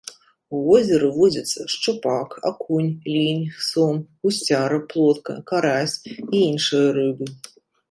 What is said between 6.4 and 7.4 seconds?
іншыя рыбы.